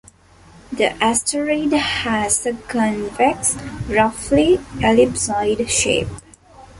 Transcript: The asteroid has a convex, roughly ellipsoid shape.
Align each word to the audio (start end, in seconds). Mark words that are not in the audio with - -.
The 0.71 0.93
asteroid 0.93 1.73
has 1.73 2.43
a 2.47 2.53
convex, 2.53 3.53
roughly 3.87 4.57
ellipsoid 4.81 5.69
shape. 5.69 6.07